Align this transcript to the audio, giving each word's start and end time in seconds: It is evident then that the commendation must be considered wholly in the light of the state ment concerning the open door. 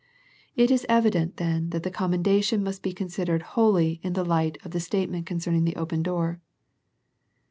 It 0.55 0.71
is 0.71 0.83
evident 0.89 1.37
then 1.37 1.69
that 1.69 1.83
the 1.83 1.91
commendation 1.91 2.63
must 2.63 2.81
be 2.81 2.91
considered 2.91 3.43
wholly 3.53 3.99
in 4.01 4.13
the 4.13 4.25
light 4.25 4.57
of 4.65 4.71
the 4.71 4.79
state 4.79 5.11
ment 5.11 5.27
concerning 5.27 5.63
the 5.63 5.75
open 5.75 6.01
door. 6.01 6.41